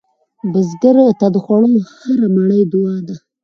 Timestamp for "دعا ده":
2.71-3.15